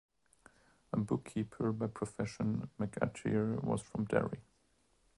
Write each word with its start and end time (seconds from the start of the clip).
A 0.93 0.97
bookkeeper 0.99 1.71
by 1.71 1.85
profession, 1.87 2.71
McAteer 2.79 3.63
was 3.63 3.81
from 3.83 4.05
Derry. 4.05 4.39